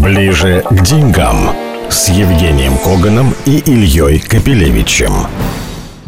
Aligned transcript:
Ближе 0.00 0.64
к 0.70 0.82
деньгам 0.82 1.50
с 1.90 2.08
Евгением 2.08 2.78
Коганом 2.78 3.34
и 3.44 3.58
Ильей 3.58 4.18
Капелевичем. 4.18 5.12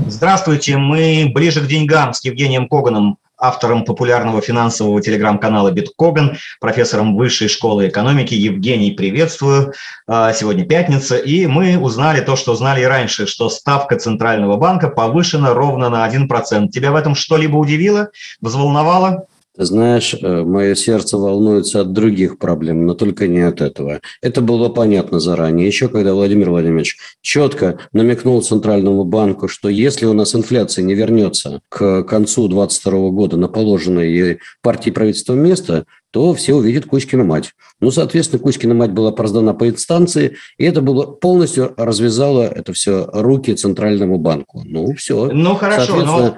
Здравствуйте, 0.06 0.78
мы 0.78 1.30
ближе 1.34 1.60
к 1.60 1.66
деньгам 1.66 2.14
с 2.14 2.24
Евгением 2.24 2.68
Коганом, 2.68 3.18
автором 3.36 3.84
популярного 3.84 4.40
финансового 4.40 5.02
телеграм-канала 5.02 5.70
Биткоган, 5.70 6.38
профессором 6.58 7.16
Высшей 7.16 7.48
школы 7.48 7.88
экономики. 7.88 8.32
Евгений, 8.32 8.92
приветствую. 8.92 9.74
А, 10.06 10.32
сегодня 10.32 10.64
пятница, 10.64 11.16
и 11.16 11.46
мы 11.46 11.78
узнали 11.78 12.22
то, 12.22 12.36
что 12.36 12.54
знали 12.54 12.80
и 12.80 12.84
раньше, 12.84 13.26
что 13.26 13.50
ставка 13.50 13.96
Центрального 13.96 14.56
банка 14.56 14.88
повышена 14.88 15.52
ровно 15.52 15.90
на 15.90 16.08
1%. 16.08 16.68
Тебя 16.68 16.92
в 16.92 16.96
этом 16.96 17.14
что-либо 17.14 17.56
удивило, 17.56 18.08
взволновало? 18.40 19.26
Ты 19.56 19.66
знаешь, 19.66 20.16
э, 20.20 20.42
мое 20.42 20.74
сердце 20.74 21.16
волнуется 21.16 21.82
от 21.82 21.92
других 21.92 22.38
проблем, 22.38 22.86
но 22.86 22.94
только 22.94 23.28
не 23.28 23.40
от 23.40 23.60
этого. 23.60 24.00
Это 24.20 24.40
было 24.40 24.68
понятно 24.68 25.20
заранее, 25.20 25.68
еще 25.68 25.88
когда 25.88 26.12
Владимир 26.12 26.50
Владимирович 26.50 26.98
четко 27.20 27.78
намекнул 27.92 28.42
Центральному 28.42 29.04
банку, 29.04 29.46
что 29.46 29.68
если 29.68 30.06
у 30.06 30.12
нас 30.12 30.34
инфляция 30.34 30.82
не 30.82 30.94
вернется 30.94 31.60
к 31.68 32.02
концу 32.02 32.48
2022 32.48 33.10
года 33.10 33.36
на 33.36 33.46
положенное 33.46 34.38
партии 34.60 34.90
правительства 34.90 35.34
место, 35.34 35.84
то 36.10 36.34
все 36.34 36.54
увидят 36.54 36.86
Кузькину 36.86 37.24
мать. 37.24 37.54
Ну, 37.80 37.92
соответственно, 37.92 38.42
Кузькина 38.42 38.74
мать 38.74 38.90
была 38.90 39.12
продана 39.12 39.54
по 39.54 39.68
инстанции, 39.68 40.36
и 40.58 40.64
это 40.64 40.80
было 40.80 41.06
полностью 41.06 41.74
развязало 41.76 42.42
это 42.42 42.72
все 42.72 43.08
руки 43.12 43.54
Центральному 43.54 44.18
банку. 44.18 44.62
Ну, 44.64 44.94
все. 44.94 45.30
Ну, 45.32 45.54
хорошо, 45.54 46.04
но 46.04 46.36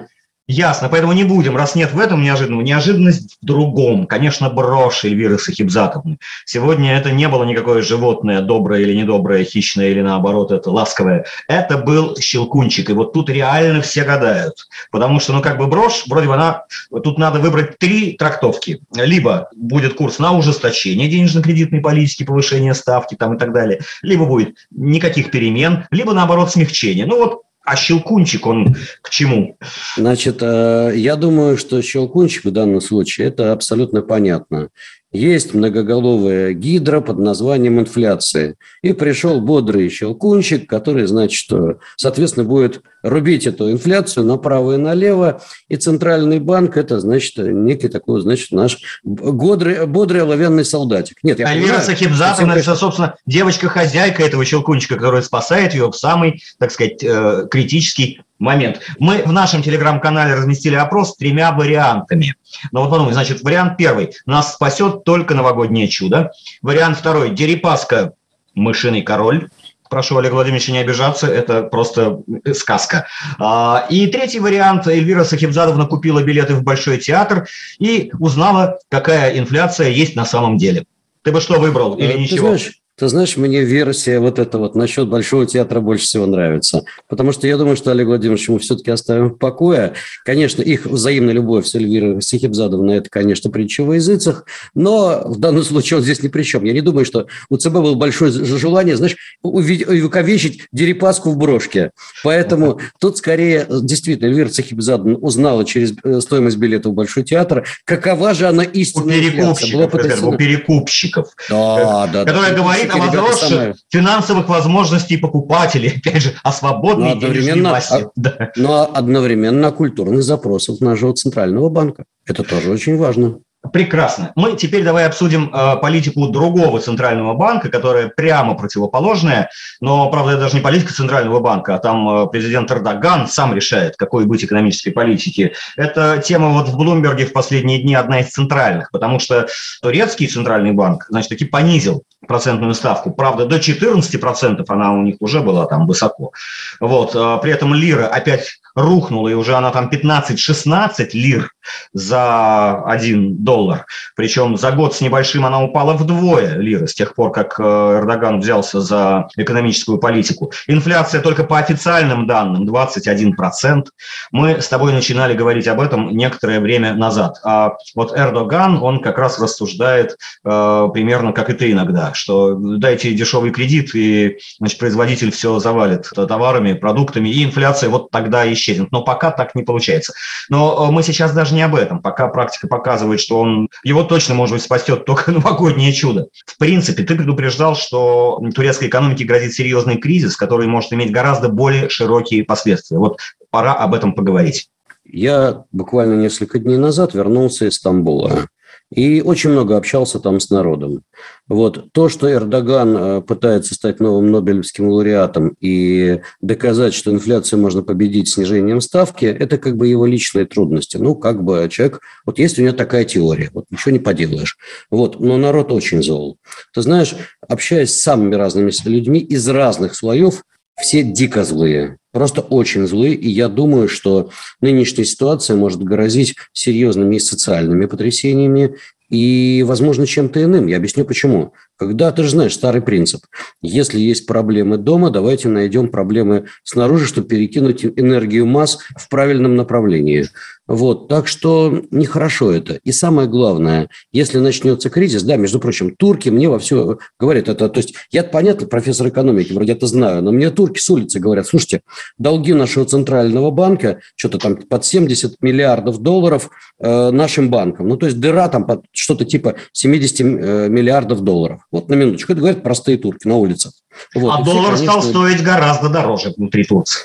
Ясно, 0.49 0.87
поэтому 0.87 1.11
не 1.11 1.25
будем, 1.25 1.57
раз 1.57 1.75
нет 1.75 1.91
в 1.91 1.99
этом 1.99 2.23
неожиданного. 2.23 2.61
Неожиданность 2.61 3.37
в 3.41 3.45
другом. 3.45 4.07
Конечно, 4.07 4.49
брошь 4.49 5.03
Эльвиры 5.03 5.37
Сахибзатовны. 5.37 6.19
Сегодня 6.45 6.97
это 6.97 7.11
не 7.11 7.27
было 7.27 7.43
никакое 7.43 7.81
животное, 7.81 8.39
доброе 8.39 8.81
или 8.83 8.95
недоброе, 8.95 9.43
хищное 9.43 9.89
или 9.89 9.99
наоборот, 9.99 10.53
это 10.53 10.71
ласковое. 10.71 11.25
Это 11.49 11.77
был 11.77 12.15
щелкунчик. 12.15 12.89
И 12.89 12.93
вот 12.93 13.11
тут 13.11 13.29
реально 13.29 13.81
все 13.81 14.05
гадают. 14.05 14.67
Потому 14.89 15.19
что, 15.19 15.33
ну, 15.33 15.41
как 15.41 15.57
бы 15.57 15.67
брошь, 15.67 16.05
вроде 16.07 16.27
бы 16.27 16.35
она... 16.35 16.63
Тут 17.03 17.17
надо 17.17 17.39
выбрать 17.39 17.77
три 17.77 18.13
трактовки. 18.13 18.79
Либо 18.95 19.49
будет 19.53 19.95
курс 19.95 20.17
на 20.17 20.31
ужесточение 20.31 21.09
денежно-кредитной 21.09 21.81
политики, 21.81 22.23
повышение 22.23 22.73
ставки 22.73 23.15
там 23.15 23.35
и 23.35 23.37
так 23.37 23.51
далее. 23.51 23.81
Либо 24.01 24.25
будет 24.25 24.55
никаких 24.71 25.29
перемен, 25.29 25.87
либо, 25.91 26.13
наоборот, 26.13 26.51
смягчение. 26.51 27.05
Ну, 27.05 27.17
вот 27.17 27.41
а 27.67 27.75
щелкунчик, 27.75 28.47
он 28.47 28.75
к 29.01 29.09
чему? 29.09 29.57
Значит, 29.97 30.37
э, 30.41 30.93
я 30.95 31.17
думаю, 31.17 31.57
что 31.57 31.81
щелкунчик 31.81 32.45
в 32.45 32.51
данном 32.51 32.79
случае 32.79 33.27
это 33.27 33.51
абсолютно 33.51 34.01
понятно. 34.01 34.69
Есть 35.13 35.53
многоголовая 35.53 36.53
гидра 36.53 36.99
под 36.99 37.17
названием 37.17 37.79
инфляция. 37.79 38.55
И 38.81 38.91
пришел 38.91 39.39
бодрый 39.39 39.89
щелкунчик, 39.89 40.69
который, 40.69 41.07
значит, 41.07 41.37
что, 41.37 41.77
соответственно, 41.95 42.45
будет 42.45 42.81
рубить 43.03 43.47
эту 43.47 43.71
инфляцию 43.71 44.25
направо 44.25 44.73
и 44.73 44.77
налево. 44.77 45.41
И 45.69 45.77
Центральный 45.77 46.39
банк– 46.39 46.75
это, 46.77 46.99
значит, 46.99 47.37
некий 47.37 47.87
такой, 47.87 48.21
значит, 48.21 48.51
наш 48.51 48.99
бодрый, 49.03 49.87
бодрый 49.87 50.23
оловянный 50.23 50.65
солдатик. 50.65 51.17
Нет, 51.23 51.39
я 51.39 51.47
Альвира 51.47 51.79
Сахибзатовна– 51.79 52.51
это, 52.53 52.75
собственно, 52.75 53.15
девочка-хозяйка 53.25 54.23
этого 54.23 54.43
щелкунчика, 54.43 54.95
которая 54.95 55.21
спасает 55.21 55.73
ее 55.73 55.89
в 55.89 55.95
самый, 55.95 56.43
так 56.59 56.71
сказать, 56.71 57.01
э, 57.01 57.47
критический 57.49 58.21
момент. 58.39 58.81
Мы 58.99 59.23
в 59.25 59.31
нашем 59.31 59.61
телеграм-канале 59.61 60.35
разместили 60.35 60.75
опрос 60.75 61.11
с 61.11 61.15
тремя 61.17 61.51
вариантами. 61.51 62.35
Но 62.71 62.81
вот 62.81 62.91
подумай, 62.91 63.13
значит, 63.13 63.41
вариант 63.41 63.77
первый. 63.77 64.13
Нас 64.25 64.53
спасет 64.53 65.03
только 65.03 65.33
новогоднее 65.35 65.87
чудо. 65.87 66.31
Вариант 66.61 66.97
второй. 66.97 67.31
Дерипаска– 67.31 68.13
мышиный 68.55 69.01
король. 69.01 69.49
Прошу 69.89 70.17
Олега 70.17 70.33
Владимировича 70.33 70.73
не 70.73 70.79
обижаться, 70.79 71.27
это 71.27 71.63
просто 71.63 72.19
сказка. 72.53 73.07
А, 73.39 73.85
и 73.89 74.07
третий 74.07 74.39
вариант. 74.39 74.85
Эльвира 74.85 75.23
Сахибзадовна 75.23 75.85
купила 75.85 76.21
билеты 76.21 76.55
в 76.55 76.63
Большой 76.63 76.97
театр 76.97 77.47
и 77.79 78.11
узнала, 78.19 78.79
какая 78.89 79.37
инфляция 79.37 79.87
есть 79.89 80.15
на 80.15 80.25
самом 80.25 80.57
деле. 80.57 80.85
Ты 81.21 81.31
бы 81.31 81.39
что 81.39 81.59
выбрал 81.59 81.95
или 81.95 82.11
Ты 82.11 82.19
ничего? 82.19 82.47
Знаешь, 82.47 82.76
ты 82.97 83.07
знаешь, 83.09 83.37
мне 83.37 83.61
версия 83.61 84.19
вот 84.19 84.39
эта 84.39 84.57
вот 84.57 84.75
насчет 84.75 85.07
Большого 85.07 85.45
театра 85.45 85.81
больше 85.81 86.05
всего 86.05 86.25
нравится. 86.25 86.83
Потому 87.07 87.31
что 87.31 87.45
я 87.45 87.55
думаю, 87.55 87.77
что 87.77 87.91
Олег 87.91 88.07
Владимирович 88.07 88.49
мы 88.49 88.57
все-таки 88.57 88.89
оставим 88.89 89.29
в 89.29 89.37
покое. 89.37 89.93
Конечно, 90.25 90.63
их 90.63 90.87
взаимная 90.87 91.33
любовь 91.33 91.67
с 91.67 91.75
Эльвирой 91.75 92.21
Сихибзадовной– 92.21 92.95
это, 92.97 93.09
конечно, 93.11 93.51
притча 93.51 93.83
во 93.83 93.95
языцах, 93.95 94.45
но 94.73 95.21
в 95.25 95.39
данном 95.39 95.63
случае 95.63 95.97
он 95.97 96.03
здесь 96.03 96.23
ни 96.23 96.27
при 96.27 96.41
чем. 96.41 96.63
Я 96.63 96.73
не 96.73 96.81
думаю, 96.81 97.05
что 97.05 97.27
у 97.49 97.57
ЦБ 97.57 97.73
было 97.73 97.93
большое 97.93 98.31
желание, 98.31 98.97
знаешь, 98.97 99.15
увековечить 99.43 100.63
Дерипаску 100.71 101.29
в 101.29 101.37
брошке. 101.37 101.91
Поэтому 102.23 102.79
тут 102.99 103.17
скорее 103.17 103.67
действительно 103.69 104.27
Эльвира 104.27 104.49
Сихибзадовна 104.49 105.17
узнала 105.17 105.65
через 105.65 105.93
э, 106.03 106.19
стоимость 106.19 106.57
билета 106.57 106.89
в 106.89 106.93
Большой 106.93 107.23
театр, 107.23 107.67
какова 107.85 108.33
же 108.33 108.47
она 108.47 108.63
истинная 108.63 109.19
у 109.19 109.21
перекупщиков, 109.21 110.23
у 110.23 110.35
перекупщиков, 110.35 111.27
да, 111.47 112.07
да, 112.07 112.25
которая 112.25 112.51
да. 112.51 112.57
говорит 112.57 112.86
о 112.93 112.97
возросших 112.97 113.49
самые... 113.49 113.75
финансовых 113.89 114.49
возможностей 114.49 115.17
покупателей, 115.17 115.89
опять 115.97 116.23
же, 116.23 116.33
о 116.43 116.51
свободной 116.51 117.09
но 117.09 117.11
одновременно, 117.13 117.71
массе. 117.71 117.95
А, 117.95 118.11
да. 118.15 118.51
Но 118.55 118.89
одновременно 118.93 119.67
о 119.67 119.71
культурных 119.71 120.23
запросах 120.23 120.81
нашего 120.81 121.13
Центрального 121.13 121.69
банка. 121.69 122.05
Это 122.25 122.43
тоже 122.43 122.71
очень 122.71 122.97
важно. 122.97 123.39
Прекрасно. 123.73 124.31
Мы 124.35 124.55
теперь 124.55 124.83
давай 124.83 125.05
обсудим 125.05 125.51
э, 125.53 125.75
политику 125.77 126.27
другого 126.27 126.79
центрального 126.79 127.33
банка, 127.33 127.69
которая 127.69 128.07
прямо 128.07 128.55
противоположная, 128.55 129.49
но, 129.81 130.09
правда, 130.09 130.33
это 130.33 130.41
даже 130.41 130.55
не 130.55 130.61
политика 130.61 130.93
центрального 130.93 131.39
банка, 131.39 131.75
а 131.75 131.79
там 131.79 132.07
э, 132.09 132.27
президент 132.27 132.71
Эрдоган 132.71 133.27
сам 133.27 133.53
решает, 133.53 133.97
какой 133.97 134.25
быть 134.25 134.43
экономической 134.45 134.91
политики. 134.91 135.53
Эта 135.75 136.21
тема 136.23 136.49
вот 136.49 136.69
в 136.69 136.77
Блумберге 136.77 137.25
в 137.25 137.33
последние 137.33 137.81
дни 137.81 137.95
одна 137.95 138.21
из 138.21 138.29
центральных, 138.29 138.91
потому 138.91 139.19
что 139.19 139.47
турецкий 139.81 140.27
центральный 140.27 140.71
банк, 140.71 141.05
значит, 141.09 141.29
таки 141.29 141.45
понизил 141.45 142.03
процентную 142.25 142.73
ставку. 142.73 143.11
Правда, 143.11 143.45
до 143.45 143.57
14% 143.57 144.63
она 144.67 144.93
у 144.93 145.01
них 145.01 145.17
уже 145.19 145.41
была 145.41 145.65
там 145.65 145.85
высоко. 145.85 146.31
Вот. 146.79 147.15
Э, 147.15 147.37
при 147.41 147.51
этом 147.51 147.73
лира 147.73 148.07
опять 148.07 148.59
рухнула, 148.77 149.29
и 149.29 149.33
уже 149.33 149.55
она 149.55 149.71
там 149.71 149.89
15-16 149.89 151.09
лир 151.13 151.51
за 151.93 152.83
1 152.83 153.43
доллар. 153.43 153.85
Причем 154.15 154.55
за 154.55 154.71
год 154.71 154.95
с 154.95 155.01
небольшим 155.01 155.45
она 155.45 155.63
упала 155.63 155.93
вдвое 155.93 156.57
лиры 156.57 156.87
с 156.87 156.93
тех 156.93 157.15
пор, 157.15 157.31
как 157.31 157.59
э, 157.59 157.63
Эрдоган 157.63 158.39
взялся 158.39 158.79
за 158.79 159.27
экономическую 159.35 159.97
политику. 159.97 160.51
Инфляция 160.67 161.21
только 161.21 161.43
по 161.43 161.57
официальным 161.57 162.27
данным 162.27 162.69
21%. 162.69 163.85
Мы 164.31 164.61
с 164.61 164.67
тобой 164.67 164.93
начинали 164.93 165.33
говорить 165.33 165.67
об 165.67 165.81
этом 165.81 166.15
некоторое 166.15 166.59
время 166.59 166.93
назад. 166.93 167.37
А 167.43 167.73
вот 167.95 168.15
Эрдоган, 168.15 168.81
он 168.81 169.01
как 169.01 169.17
раз 169.17 169.39
рассуждает 169.39 170.17
э, 170.45 170.87
примерно 170.93 171.33
как 171.33 171.49
и 171.49 171.53
ты 171.53 171.71
иногда, 171.71 172.13
что 172.13 172.53
дайте 172.55 173.13
дешевый 173.13 173.51
кредит, 173.51 173.95
и 173.95 174.37
значит, 174.59 174.77
производитель 174.77 175.31
все 175.31 175.57
завалит 175.57 176.09
товарами, 176.15 176.73
продуктами, 176.73 177.29
и 177.29 177.43
инфляция 177.43 177.89
вот 177.89 178.11
тогда 178.11 178.43
исчезнет. 178.67 178.91
Но 178.91 179.03
пока 179.03 179.31
так 179.31 179.55
не 179.55 179.63
получается. 179.63 180.13
Но 180.49 180.87
э, 180.87 180.91
мы 180.91 181.03
сейчас 181.03 181.33
даже 181.33 181.53
не 181.55 181.61
об 181.61 181.75
этом. 181.75 182.01
Пока 182.01 182.27
практика 182.27 182.67
показывает, 182.67 183.19
что 183.19 183.39
он 183.39 183.69
его 183.83 184.03
точно, 184.03 184.35
может 184.35 184.55
быть, 184.55 184.63
спасет 184.63 185.05
только 185.05 185.31
новогоднее 185.31 185.93
чудо. 185.93 186.27
В 186.45 186.57
принципе, 186.57 187.03
ты 187.03 187.15
предупреждал, 187.15 187.75
что 187.75 188.41
турецкой 188.53 188.89
экономике 188.89 189.25
грозит 189.25 189.53
серьезный 189.53 189.97
кризис, 189.97 190.35
который 190.35 190.67
может 190.67 190.93
иметь 190.93 191.11
гораздо 191.11 191.49
более 191.49 191.89
широкие 191.89 192.43
последствия. 192.43 192.97
Вот 192.97 193.19
пора 193.49 193.73
об 193.73 193.93
этом 193.93 194.13
поговорить. 194.13 194.69
Я 195.05 195.63
буквально 195.71 196.19
несколько 196.19 196.59
дней 196.59 196.77
назад 196.77 197.13
вернулся 197.13 197.65
из 197.65 197.75
Стамбула. 197.75 198.47
И 198.93 199.21
очень 199.21 199.49
много 199.49 199.75
общался 199.75 200.19
там 200.19 200.39
с 200.39 200.49
народом. 200.49 201.03
Вот. 201.47 201.91
То, 201.91 202.07
что 202.07 202.31
Эрдоган 202.31 202.97
э, 202.97 203.21
пытается 203.21 203.73
стать 203.75 203.99
новым 203.99 204.31
Нобелевским 204.31 204.87
лауреатом 204.87 205.55
и 205.59 206.21
доказать, 206.39 206.93
что 206.93 207.11
инфляцию 207.11 207.59
можно 207.59 207.83
победить 207.83 208.29
снижением 208.29 208.79
ставки, 208.79 209.25
это 209.25 209.57
как 209.57 209.75
бы 209.75 209.87
его 209.87 210.05
личные 210.05 210.45
трудности. 210.45 210.95
Ну, 210.97 211.15
как 211.15 211.43
бы 211.43 211.67
человек... 211.69 211.99
Вот 212.25 212.39
есть 212.39 212.59
у 212.59 212.61
него 212.61 212.73
такая 212.73 213.03
теория, 213.03 213.49
вот 213.53 213.65
ничего 213.69 213.91
не 213.91 213.99
поделаешь. 213.99 214.57
Вот. 214.89 215.19
Но 215.19 215.35
народ 215.37 215.73
очень 215.73 216.01
зол. 216.01 216.37
Ты 216.73 216.81
знаешь, 216.81 217.13
общаясь 217.47 217.93
с 217.93 218.01
самыми 218.01 218.35
разными 218.35 218.71
людьми 218.85 219.19
из 219.19 219.45
разных 219.49 219.95
слоев, 219.95 220.43
все 220.79 221.03
дико 221.03 221.43
злые, 221.43 221.97
просто 222.11 222.41
очень 222.41 222.87
злые, 222.87 223.13
и 223.15 223.29
я 223.29 223.47
думаю, 223.47 223.87
что 223.89 224.29
нынешняя 224.61 225.05
ситуация 225.05 225.55
может 225.55 225.83
грозить 225.83 226.35
серьезными 226.53 227.17
социальными 227.17 227.85
потрясениями, 227.85 228.75
и, 229.09 229.63
возможно, 229.65 230.05
чем-то 230.05 230.43
иным. 230.43 230.67
Я 230.67 230.77
объясню 230.77 231.05
почему. 231.05 231.53
Когда, 231.77 232.11
ты 232.11 232.23
же 232.23 232.29
знаешь, 232.29 232.55
старый 232.55 232.81
принцип. 232.81 233.21
Если 233.61 233.99
есть 233.99 234.25
проблемы 234.25 234.77
дома, 234.77 235.09
давайте 235.09 235.47
найдем 235.47 235.89
проблемы 235.89 236.45
снаружи, 236.63 237.05
чтобы 237.05 237.27
перекинуть 237.27 237.85
энергию 237.85 238.45
масс 238.45 238.79
в 238.95 239.07
правильном 239.09 239.55
направлении. 239.55 240.27
Вот, 240.67 241.07
так 241.07 241.27
что 241.27 241.83
нехорошо 241.91 242.51
это. 242.51 242.79
И 242.83 242.91
самое 242.91 243.29
главное, 243.29 243.89
если 244.11 244.39
начнется 244.39 244.89
кризис, 244.89 245.23
да, 245.23 245.37
между 245.37 245.59
прочим, 245.59 245.95
турки 245.95 246.27
мне 246.27 246.49
во 246.49 246.59
все 246.59 246.97
говорят 247.17 247.47
это, 247.47 247.69
то 247.69 247.77
есть 247.79 247.95
я 248.11 248.23
понятно, 248.23 248.67
профессор 248.67 249.07
экономики, 249.07 249.53
вроде 249.53 249.71
это 249.71 249.87
знаю, 249.87 250.21
но 250.21 250.31
мне 250.33 250.49
турки 250.51 250.79
с 250.79 250.89
улицы 250.89 251.19
говорят, 251.19 251.47
слушайте, 251.47 251.81
долги 252.17 252.53
нашего 252.53 252.85
центрального 252.85 253.49
банка, 253.49 254.01
что-то 254.17 254.39
там 254.39 254.57
под 254.57 254.83
70 254.83 255.41
миллиардов 255.41 255.99
долларов 255.99 256.49
э, 256.79 257.11
нашим 257.11 257.49
банкам, 257.49 257.87
ну 257.87 257.95
то 257.95 258.05
есть 258.05 258.19
дыра 258.19 258.49
там 258.49 258.65
под 258.65 258.85
что-то 258.91 259.23
типа 259.23 259.55
70 259.71 260.19
э, 260.19 260.67
миллиардов 260.69 261.21
долларов. 261.21 261.61
Вот 261.71 261.89
на 261.89 261.95
минуточку, 261.95 262.31
это 262.31 262.41
говорят 262.41 262.63
простые 262.63 262.97
турки 262.97 263.27
на 263.27 263.35
улицах. 263.35 263.73
Вот, 264.15 264.31
а 264.31 264.43
доллар 264.43 264.75
все, 264.75 264.85
конечно, 264.85 265.01
стал 265.01 265.03
стоить 265.03 265.43
гораздо 265.43 265.89
дороже 265.89 266.33
внутри 266.37 266.63
Турции. 266.63 267.01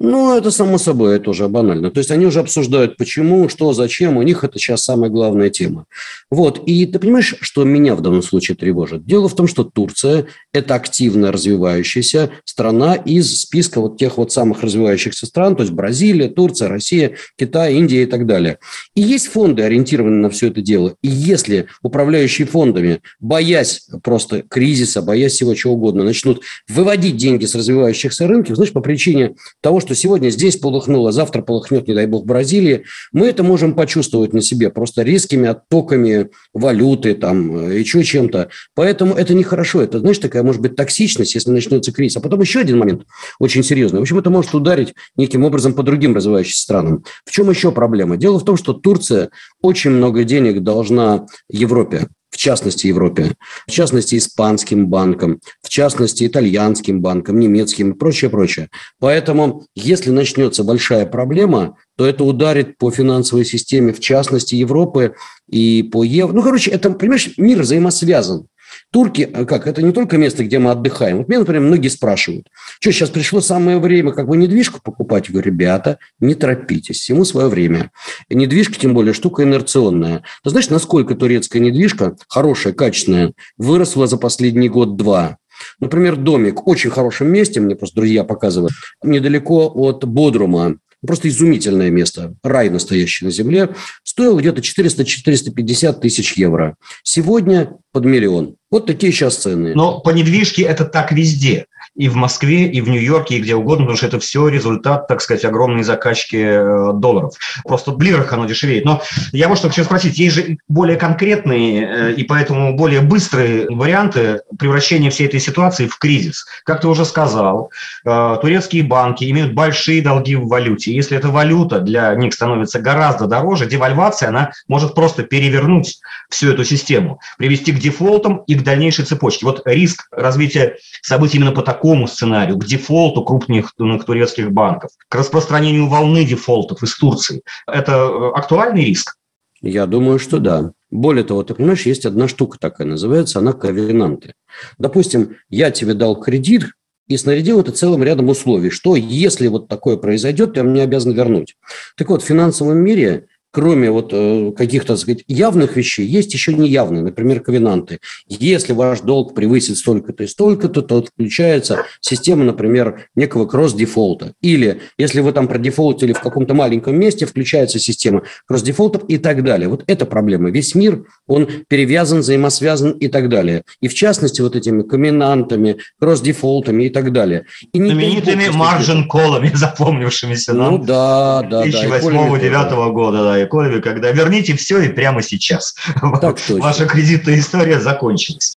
Ну, 0.00 0.36
это 0.36 0.50
само 0.50 0.78
собой, 0.78 1.16
это 1.16 1.30
уже 1.30 1.46
банально. 1.46 1.88
То 1.92 1.98
есть 1.98 2.10
они 2.10 2.26
уже 2.26 2.40
обсуждают, 2.40 2.96
почему, 2.96 3.48
что, 3.48 3.72
зачем. 3.72 4.16
У 4.16 4.22
них 4.22 4.42
это 4.42 4.58
сейчас 4.58 4.82
самая 4.82 5.08
главная 5.08 5.50
тема. 5.50 5.86
Вот. 6.32 6.60
И 6.66 6.84
ты 6.86 6.98
понимаешь, 6.98 7.36
что 7.40 7.62
меня 7.62 7.94
в 7.94 8.00
данном 8.00 8.22
случае 8.22 8.56
тревожит? 8.56 9.06
Дело 9.06 9.28
в 9.28 9.36
том, 9.36 9.46
что 9.46 9.62
Турция– 9.62 10.26
это 10.52 10.74
активно 10.74 11.30
развивающаяся 11.30 12.30
страна 12.44 12.96
из 12.96 13.40
списка 13.40 13.80
вот 13.80 13.96
тех 13.96 14.18
вот 14.18 14.32
самых 14.32 14.62
развивающихся 14.64 15.26
стран, 15.26 15.54
то 15.54 15.62
есть 15.62 15.72
Бразилия, 15.72 16.28
Турция, 16.28 16.68
Россия, 16.68 17.12
Китай, 17.38 17.74
Индия 17.74 18.02
и 18.02 18.06
так 18.06 18.26
далее. 18.26 18.58
И 18.96 19.00
есть 19.00 19.28
фонды, 19.28 19.62
ориентированные 19.62 20.22
на 20.22 20.30
все 20.30 20.48
это 20.48 20.60
дело. 20.60 20.96
И 21.02 21.08
если 21.08 21.68
управляющие 21.82 22.48
фондами, 22.48 23.00
боясь 23.20 23.86
просто 24.02 24.42
кризиса, 24.42 25.02
боясь 25.02 25.34
всего 25.34 25.54
чего 25.54 25.74
угодно, 25.74 26.02
начнут 26.02 26.42
выводить 26.68 27.16
деньги 27.16 27.44
с 27.44 27.54
развивающихся 27.54 28.26
рынков, 28.26 28.56
значит, 28.56 28.74
по 28.74 28.80
причине 28.80 29.36
того, 29.60 29.80
что 29.84 29.94
сегодня 29.94 30.30
здесь 30.30 30.56
полыхнуло, 30.56 31.12
завтра 31.12 31.42
полыхнет, 31.42 31.86
не 31.86 31.94
дай 31.94 32.06
бог, 32.06 32.24
в 32.24 32.26
Бразилии, 32.26 32.84
мы 33.12 33.26
это 33.26 33.42
можем 33.42 33.74
почувствовать 33.74 34.32
на 34.32 34.40
себе 34.40 34.70
просто 34.70 35.02
резкими 35.02 35.48
оттоками 35.48 36.30
валюты 36.54 37.14
там, 37.14 37.68
э, 37.68 37.78
еще 37.78 38.02
чем-то. 38.02 38.48
Поэтому 38.74 39.14
это 39.14 39.34
нехорошо. 39.34 39.82
Это, 39.82 40.00
знаешь, 40.00 40.18
такая, 40.18 40.42
может 40.42 40.62
быть, 40.62 40.74
токсичность, 40.74 41.34
если 41.34 41.50
начнется 41.50 41.92
кризис. 41.92 42.16
А 42.16 42.20
потом 42.20 42.40
еще 42.40 42.60
один 42.60 42.78
момент 42.78 43.02
очень 43.38 43.62
серьезный. 43.62 43.98
В 43.98 44.02
общем, 44.02 44.18
это 44.18 44.30
может 44.30 44.54
ударить 44.54 44.94
неким 45.16 45.44
образом 45.44 45.74
по 45.74 45.82
другим 45.82 46.14
развивающимся 46.14 46.62
странам. 46.62 47.04
В 47.24 47.30
чем 47.30 47.50
еще 47.50 47.70
проблема? 47.70 48.16
Дело 48.16 48.38
в 48.38 48.44
том, 48.44 48.56
что 48.56 48.72
Турция 48.72 49.30
очень 49.60 49.90
много 49.90 50.24
денег 50.24 50.62
должна 50.62 51.26
Европе 51.50 52.08
частности 52.44 52.86
Европе, 52.86 53.32
в 53.66 53.70
частности 53.70 54.16
испанским 54.16 54.88
банкам, 54.88 55.40
в 55.62 55.68
частности 55.68 56.26
итальянским 56.26 57.00
банкам, 57.00 57.38
немецким 57.38 57.92
и 57.92 57.98
прочее, 57.98 58.30
прочее. 58.30 58.68
Поэтому, 59.00 59.64
если 59.74 60.10
начнется 60.10 60.62
большая 60.62 61.06
проблема, 61.06 61.76
то 61.96 62.06
это 62.06 62.24
ударит 62.24 62.76
по 62.76 62.90
финансовой 62.90 63.44
системе, 63.44 63.92
в 63.92 64.00
частности 64.00 64.54
Европы 64.56 65.14
и 65.48 65.82
по 65.82 66.04
евро. 66.04 66.34
Ну, 66.34 66.42
короче, 66.42 66.70
это, 66.70 66.90
понимаешь, 66.90 67.30
мир 67.38 67.62
взаимосвязан. 67.62 68.46
Турки, 68.94 69.22
э, 69.22 69.44
как, 69.44 69.66
это 69.66 69.82
не 69.82 69.90
только 69.90 70.18
место, 70.18 70.44
где 70.44 70.60
мы 70.60 70.70
отдыхаем. 70.70 71.18
Вот 71.18 71.28
меня, 71.28 71.40
например, 71.40 71.62
многие 71.62 71.88
спрашивают, 71.88 72.46
что 72.78 72.92
сейчас 72.92 73.10
пришло 73.10 73.40
самое 73.40 73.80
время, 73.80 74.12
как 74.12 74.28
бы 74.28 74.36
недвижку 74.36 74.80
покупать? 74.80 75.26
Я 75.26 75.32
говорю, 75.32 75.50
ребята, 75.50 75.98
не 76.20 76.36
торопитесь, 76.36 77.00
всему 77.00 77.24
свое 77.24 77.48
время. 77.48 77.90
И 78.28 78.36
недвижка, 78.36 78.74
тем 78.78 78.94
более, 78.94 79.12
штука 79.12 79.42
инерционная. 79.42 80.22
Ты 80.44 80.50
знаешь, 80.50 80.70
насколько 80.70 81.16
турецкая 81.16 81.60
недвижка, 81.60 82.16
хорошая, 82.28 82.72
качественная, 82.72 83.32
выросла 83.56 84.06
за 84.06 84.16
последний 84.16 84.68
год-два? 84.68 85.38
Например, 85.80 86.14
домик 86.14 86.64
очень 86.68 86.90
хорошем 86.90 87.32
месте, 87.32 87.60
мне 87.60 87.74
просто 87.74 87.96
друзья 87.96 88.22
показывают, 88.22 88.74
недалеко 89.02 89.72
от 89.74 90.04
Бодрума, 90.04 90.76
просто 91.06 91.28
изумительное 91.28 91.90
место, 91.90 92.34
рай 92.42 92.70
настоящий 92.70 93.24
на 93.24 93.30
земле, 93.30 93.74
стоил 94.02 94.38
где-то 94.38 94.60
400-450 94.60 96.00
тысяч 96.00 96.34
евро. 96.34 96.76
Сегодня 97.02 97.72
под 97.92 98.04
миллион. 98.04 98.56
Вот 98.70 98.86
такие 98.86 99.12
сейчас 99.12 99.36
цены. 99.36 99.74
Но 99.74 100.00
по 100.00 100.10
недвижке 100.10 100.62
это 100.62 100.84
так 100.84 101.12
везде 101.12 101.66
и 101.94 102.08
в 102.08 102.16
Москве, 102.16 102.66
и 102.66 102.80
в 102.80 102.88
Нью-Йорке, 102.88 103.36
и 103.36 103.40
где 103.40 103.54
угодно, 103.54 103.84
потому 103.84 103.96
что 103.96 104.06
это 104.06 104.18
все 104.18 104.48
результат, 104.48 105.06
так 105.06 105.20
сказать, 105.20 105.44
огромной 105.44 105.84
закачки 105.84 106.36
э, 106.36 106.92
долларов. 106.94 107.34
Просто 107.64 107.92
в 107.92 108.02
лирах 108.02 108.32
оно 108.32 108.46
дешевеет. 108.46 108.84
Но 108.84 109.00
я 109.32 109.48
вот 109.48 109.58
что 109.58 109.68
хочу 109.68 109.84
спросить, 109.84 110.18
есть 110.18 110.34
же 110.34 110.58
более 110.68 110.96
конкретные 110.96 111.86
э, 111.86 112.12
и 112.14 112.24
поэтому 112.24 112.74
более 112.74 113.00
быстрые 113.00 113.66
варианты 113.70 114.40
превращения 114.58 115.10
всей 115.10 115.28
этой 115.28 115.38
ситуации 115.38 115.86
в 115.86 115.96
кризис. 115.98 116.46
Как 116.64 116.80
ты 116.80 116.88
уже 116.88 117.04
сказал, 117.04 117.70
э, 118.04 118.38
турецкие 118.40 118.82
банки 118.82 119.30
имеют 119.30 119.54
большие 119.54 120.02
долги 120.02 120.34
в 120.34 120.48
валюте. 120.48 120.92
Если 120.92 121.16
эта 121.16 121.28
валюта 121.28 121.78
для 121.78 122.12
них 122.16 122.34
становится 122.34 122.80
гораздо 122.80 123.26
дороже, 123.26 123.66
девальвация, 123.66 124.30
она 124.30 124.50
может 124.66 124.96
просто 124.96 125.22
перевернуть 125.22 126.00
всю 126.28 126.50
эту 126.50 126.64
систему, 126.64 127.20
привести 127.38 127.70
к 127.70 127.78
дефолтам 127.78 128.38
и 128.48 128.56
к 128.56 128.64
дальнейшей 128.64 129.04
цепочке. 129.04 129.46
Вот 129.46 129.62
риск 129.64 130.08
развития 130.10 130.76
событий 131.02 131.38
именно 131.38 131.52
по 131.52 131.62
такому 131.62 131.83
такому 131.84 132.08
сценарию, 132.08 132.56
к 132.56 132.64
дефолту 132.64 133.22
крупных 133.22 133.74
турецких 133.74 134.50
банков, 134.50 134.90
к 135.06 135.14
распространению 135.14 135.86
волны 135.86 136.24
дефолтов 136.24 136.82
из 136.82 136.96
Турции. 136.96 137.42
Это 137.66 137.92
э, 137.92 138.30
актуальный 138.34 138.86
риск? 138.86 139.16
Я 139.60 139.84
думаю, 139.84 140.18
что 140.18 140.38
да. 140.38 140.72
Более 140.90 141.24
того, 141.24 141.42
ты 141.42 141.54
понимаешь, 141.54 141.84
есть 141.84 142.06
одна 142.06 142.26
штука 142.26 142.58
такая, 142.58 142.86
называется 142.86 143.38
она 143.38 143.52
ковенанты. 143.52 144.32
Допустим, 144.78 145.36
я 145.50 145.70
тебе 145.70 145.92
дал 145.92 146.18
кредит, 146.18 146.70
и 147.06 147.18
снарядил 147.18 147.60
это 147.60 147.70
целым 147.70 148.02
рядом 148.02 148.30
условий, 148.30 148.70
что 148.70 148.96
если 148.96 149.48
вот 149.48 149.68
такое 149.68 149.98
произойдет, 149.98 150.56
я 150.56 150.64
мне 150.64 150.82
обязан 150.82 151.12
вернуть. 151.12 151.54
Так 151.98 152.08
вот, 152.08 152.22
в 152.22 152.26
финансовом 152.26 152.78
мире 152.78 153.26
кроме 153.54 153.88
вот 153.88 154.10
э, 154.12 154.52
каких-то, 154.56 154.96
сказать, 154.96 155.22
явных 155.28 155.76
вещей, 155.76 156.04
есть 156.04 156.34
еще 156.34 156.52
неявные, 156.52 157.04
например, 157.04 157.38
ковенанты. 157.38 158.00
Если 158.26 158.72
ваш 158.72 159.00
долг 159.00 159.32
превысит 159.32 159.78
столько-то 159.78 160.24
и 160.24 160.26
столько-то, 160.26 160.82
то 160.82 161.04
включается 161.04 161.84
система, 162.00 162.42
например, 162.42 163.06
некого 163.14 163.46
кросс-дефолта. 163.46 164.32
Или 164.42 164.80
если 164.98 165.20
вы 165.20 165.30
там 165.30 165.46
продефолтили 165.46 166.12
в 166.12 166.20
каком-то 166.20 166.52
маленьком 166.52 166.98
месте, 166.98 167.26
включается 167.26 167.78
система 167.78 168.24
кросс-дефолтов 168.48 169.04
и 169.06 169.18
так 169.18 169.44
далее. 169.44 169.68
Вот 169.68 169.84
это 169.86 170.04
проблема. 170.04 170.50
Весь 170.50 170.74
мир, 170.74 171.04
он 171.28 171.48
перевязан, 171.68 172.20
взаимосвязан 172.20 172.90
и 172.90 173.06
так 173.06 173.28
далее. 173.28 173.62
И 173.80 173.86
в 173.86 173.94
частности, 173.94 174.40
вот 174.40 174.56
этими 174.56 174.82
ковенантами, 174.82 175.76
кросс-дефолтами 176.00 176.84
и 176.84 176.88
так 176.88 177.12
далее. 177.12 177.44
И 177.72 177.78
Знаменитыми 177.78 178.48
маржин-колами, 178.48 179.52
запомнившимися 179.54 180.54
ну, 180.54 180.78
да, 180.78 181.42
да, 181.42 181.64
2008-2009 181.66 182.92
года, 182.92 183.22
да, 183.22 183.43
Экономи, 183.44 183.80
когда 183.80 184.10
верните 184.10 184.56
все 184.56 184.80
и 184.80 184.88
прямо 184.88 185.22
сейчас. 185.22 185.74
Так 186.20 186.38
Ваша 186.48 186.86
кредитная 186.86 187.38
история 187.38 187.80
закончилась. 187.80 188.54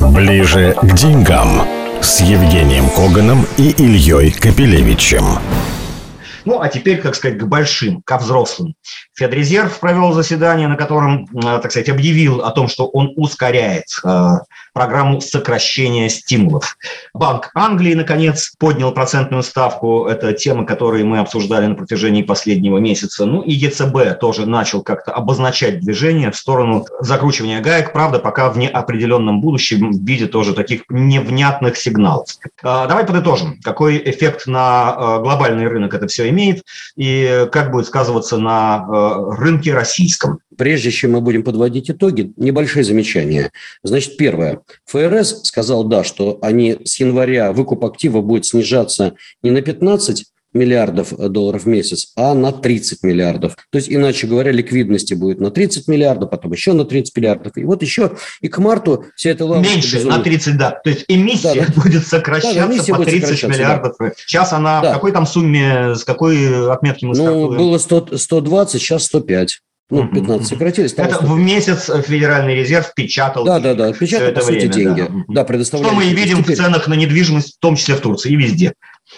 Ближе 0.00 0.76
к 0.80 0.94
деньгам 0.94 1.62
с 2.00 2.20
Евгением 2.20 2.88
Коганом 2.90 3.46
и 3.56 3.70
Ильей 3.70 4.30
Капелевичем. 4.30 5.24
Ну, 6.46 6.60
а 6.60 6.68
теперь, 6.68 7.00
как 7.00 7.16
сказать, 7.16 7.38
к 7.38 7.44
большим, 7.44 8.02
ко 8.02 8.18
взрослым. 8.18 8.76
Федрезерв 9.14 9.80
провел 9.80 10.12
заседание, 10.12 10.68
на 10.68 10.76
котором, 10.76 11.24
э, 11.34 11.40
так 11.60 11.72
сказать, 11.72 11.88
объявил 11.88 12.42
о 12.42 12.52
том, 12.52 12.68
что 12.68 12.86
он 12.86 13.12
ускоряет 13.16 13.86
э, 14.04 14.30
программу 14.72 15.20
сокращения 15.20 16.08
стимулов. 16.08 16.76
Банк 17.12 17.50
Англии, 17.54 17.94
наконец, 17.94 18.52
поднял 18.58 18.92
процентную 18.92 19.42
ставку. 19.42 20.06
Это 20.06 20.32
тема, 20.34 20.64
которую 20.64 21.04
мы 21.06 21.18
обсуждали 21.18 21.66
на 21.66 21.74
протяжении 21.74 22.22
последнего 22.22 22.78
месяца. 22.78 23.26
Ну 23.26 23.42
и 23.42 23.52
ЕЦБ 23.52 24.20
тоже 24.20 24.46
начал 24.46 24.82
как-то 24.82 25.12
обозначать 25.12 25.80
движение 25.80 26.30
в 26.30 26.36
сторону 26.36 26.86
закручивания 27.00 27.60
гаек. 27.60 27.92
Правда, 27.92 28.20
пока 28.20 28.50
в 28.50 28.58
неопределенном 28.58 29.40
будущем 29.40 29.90
в 29.90 30.04
виде 30.04 30.26
тоже 30.26 30.54
таких 30.54 30.82
невнятных 30.90 31.76
сигналов. 31.76 32.28
А, 32.62 32.86
давай 32.86 33.04
подытожим, 33.04 33.58
какой 33.64 33.98
эффект 33.98 34.46
на 34.46 34.94
э, 34.96 35.22
глобальный 35.22 35.66
рынок 35.66 35.92
это 35.94 36.06
все 36.06 36.28
имеет 36.28 36.35
и 36.96 37.46
как 37.52 37.70
будет 37.70 37.86
сказываться 37.86 38.38
на 38.38 38.86
э, 38.86 39.40
рынке 39.40 39.74
российском. 39.74 40.40
Прежде 40.56 40.90
чем 40.90 41.12
мы 41.12 41.20
будем 41.20 41.42
подводить 41.42 41.90
итоги, 41.90 42.32
небольшие 42.36 42.84
замечания. 42.84 43.50
Значит, 43.82 44.16
первое. 44.16 44.60
ФРС 44.86 45.42
сказал, 45.44 45.84
да, 45.84 46.04
что 46.04 46.38
они 46.42 46.78
с 46.84 46.98
января 47.00 47.52
выкуп 47.52 47.84
актива 47.84 48.20
будет 48.20 48.46
снижаться 48.46 49.14
не 49.42 49.50
на 49.50 49.62
15 49.62 50.24
миллиардов 50.56 51.16
долларов 51.16 51.64
в 51.64 51.66
месяц, 51.66 52.12
а 52.16 52.34
на 52.34 52.52
30 52.52 53.02
миллиардов. 53.02 53.56
То 53.70 53.76
есть, 53.76 53.90
иначе 53.90 54.26
говоря, 54.26 54.50
ликвидности 54.50 55.14
будет 55.14 55.40
на 55.40 55.50
30 55.50 55.88
миллиардов, 55.88 56.30
потом 56.30 56.52
еще 56.52 56.72
на 56.72 56.84
30 56.84 57.16
миллиардов. 57.16 57.56
И 57.56 57.64
вот 57.64 57.82
еще 57.82 58.12
и 58.40 58.48
к 58.48 58.58
марту 58.58 59.04
вся 59.14 59.30
эта 59.30 59.44
лавочка... 59.44 59.74
Меньше, 59.74 59.96
безумно... 59.96 60.18
на 60.18 60.24
30, 60.24 60.56
да. 60.56 60.70
То 60.82 60.90
есть 60.90 61.04
эмиссия 61.08 61.54
да, 61.54 61.66
да. 61.66 61.72
будет 61.82 62.06
сокращаться 62.06 62.60
да, 62.60 62.66
эмиссия 62.66 62.94
по 62.94 63.04
30 63.04 63.20
сокращаться, 63.20 63.48
миллиардов. 63.48 63.94
Да. 63.98 64.12
Сейчас 64.16 64.52
она 64.52 64.80
да. 64.80 64.90
в 64.90 64.94
какой 64.94 65.12
там 65.12 65.26
сумме, 65.26 65.94
с 65.94 66.04
какой 66.04 66.72
отметки 66.72 67.04
мы 67.04 67.14
Ну, 67.16 67.22
стартуем? 67.22 67.58
было 67.58 67.78
100, 67.78 68.16
120, 68.16 68.80
сейчас 68.80 69.04
105. 69.04 69.60
Ну, 69.88 70.08
15 70.08 70.48
сократились. 70.48 70.94
Это 70.96 71.24
в 71.24 71.38
месяц 71.38 71.88
Федеральный 72.04 72.56
резерв 72.56 72.92
печатал. 72.94 73.44
Да, 73.44 73.60
да, 73.60 73.74
да, 73.74 73.92
печатал, 73.92 74.32
по 74.34 74.40
сути, 74.40 74.66
время, 74.66 74.72
деньги. 74.72 75.00
Да, 75.02 75.24
да 75.28 75.44
предоставляли. 75.44 75.88
Что 75.88 75.96
мы 75.96 76.06
и 76.06 76.14
видим 76.14 76.42
Теперь... 76.42 76.56
в 76.56 76.58
ценах 76.58 76.88
на 76.88 76.94
недвижимость, 76.94 77.56
в 77.56 77.60
том 77.60 77.76
числе 77.76 77.94
в 77.94 78.00
Турции 78.00 78.32
и 78.32 78.36
везде. 78.36 78.72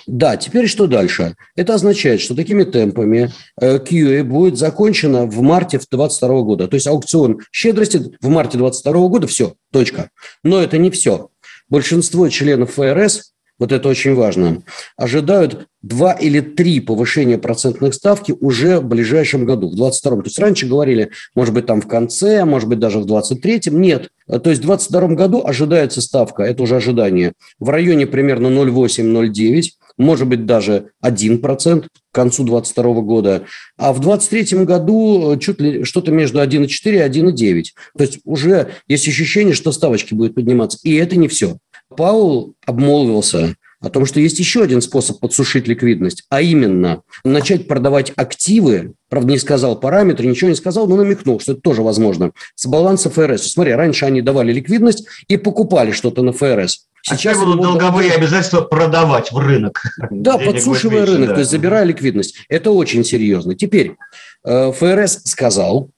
Да, 0.08 0.38
теперь 0.38 0.68
что 0.68 0.86
дальше? 0.86 1.36
Это 1.54 1.74
означает, 1.74 2.22
что 2.22 2.34
такими 2.34 2.64
темпами 2.64 3.30
э, 3.60 3.76
QA 3.76 4.22
будет 4.24 4.56
закончено 4.56 5.26
в 5.26 5.42
марте 5.42 5.76
2022 5.76 6.42
года. 6.42 6.66
То 6.66 6.76
есть 6.76 6.86
аукцион 6.86 7.40
щедрости 7.52 8.16
в 8.18 8.28
марте 8.28 8.56
2022 8.56 9.08
года, 9.08 9.26
все, 9.26 9.52
точка. 9.70 10.08
Но 10.42 10.62
это 10.62 10.78
не 10.78 10.90
все. 10.90 11.28
Большинство 11.68 12.26
членов 12.30 12.72
ФРС 12.72 13.32
вот 13.58 13.72
это 13.72 13.88
очень 13.88 14.14
важно, 14.14 14.62
ожидают 14.96 15.66
два 15.82 16.12
или 16.12 16.40
три 16.40 16.80
повышения 16.80 17.38
процентных 17.38 17.92
ставки 17.94 18.32
уже 18.40 18.78
в 18.78 18.84
ближайшем 18.84 19.44
году, 19.44 19.68
в 19.68 19.74
22 19.74 20.16
То 20.18 20.22
есть 20.24 20.38
раньше 20.38 20.66
говорили, 20.66 21.10
может 21.34 21.54
быть, 21.54 21.66
там 21.66 21.80
в 21.80 21.88
конце, 21.88 22.44
может 22.44 22.68
быть, 22.68 22.78
даже 22.78 23.00
в 23.00 23.06
23-м. 23.06 23.80
Нет. 23.80 24.10
То 24.28 24.50
есть 24.50 24.62
в 24.62 24.66
22 24.66 25.08
году 25.08 25.42
ожидается 25.44 26.00
ставка, 26.00 26.44
это 26.44 26.62
уже 26.62 26.76
ожидание, 26.76 27.32
в 27.58 27.70
районе 27.70 28.06
примерно 28.06 28.46
0,8-0,9, 28.46 29.62
может 29.98 30.28
быть, 30.28 30.46
даже 30.46 30.90
1% 31.04 31.82
к 31.82 32.14
концу 32.14 32.44
2022 32.44 33.02
года. 33.02 33.44
А 33.76 33.92
в 33.92 34.00
2023 34.00 34.64
году 34.64 35.36
чуть 35.38 35.60
ли 35.60 35.84
что-то 35.84 36.12
между 36.12 36.40
1,4 36.40 36.68
и 36.84 36.96
1,9. 36.98 37.64
То 37.96 38.04
есть 38.04 38.20
уже 38.24 38.70
есть 38.86 39.06
ощущение, 39.08 39.54
что 39.54 39.72
ставочки 39.72 40.14
будут 40.14 40.34
подниматься. 40.34 40.78
И 40.82 40.94
это 40.94 41.16
не 41.16 41.28
все. 41.28 41.58
Паул 41.94 42.54
обмолвился 42.64 43.56
о 43.80 43.90
том, 43.90 44.06
что 44.06 44.20
есть 44.20 44.38
еще 44.38 44.62
один 44.62 44.80
способ 44.80 45.20
подсушить 45.20 45.68
ликвидность, 45.68 46.24
а 46.30 46.42
именно 46.42 47.02
начать 47.24 47.68
продавать 47.68 48.12
активы, 48.16 48.94
правда, 49.08 49.32
не 49.32 49.38
сказал 49.38 49.78
параметры, 49.78 50.26
ничего 50.26 50.50
не 50.50 50.56
сказал, 50.56 50.88
но 50.88 50.96
намекнул, 50.96 51.38
что 51.38 51.52
это 51.52 51.60
тоже 51.60 51.82
возможно, 51.82 52.32
с 52.56 52.66
баланса 52.66 53.08
ФРС. 53.08 53.52
Смотри, 53.52 53.72
раньше 53.72 54.04
они 54.04 54.20
давали 54.20 54.52
ликвидность 54.52 55.06
и 55.28 55.36
покупали 55.36 55.92
что-то 55.92 56.22
на 56.22 56.32
ФРС. 56.32 56.87
Сейчас 57.08 57.36
а 57.38 57.40
будут 57.44 57.62
долговые 57.62 58.10
продавать... 58.10 58.16
обязательства 58.16 58.60
продавать 58.60 59.32
в 59.32 59.38
рынок. 59.38 59.82
Да, 60.10 60.38
Денег 60.38 60.52
подсушивая 60.54 60.98
меньше, 60.98 61.12
рынок, 61.12 61.28
да. 61.28 61.34
то 61.34 61.40
есть 61.40 61.50
забирая 61.50 61.84
ликвидность. 61.84 62.36
Это 62.48 62.70
очень 62.70 63.04
серьезно. 63.04 63.54
Теперь 63.54 63.96
э, 64.44 64.72
ФРС 64.72 65.22
сказал, 65.24 65.90